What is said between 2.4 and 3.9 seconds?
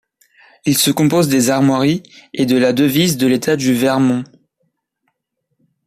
de la devise de l'État du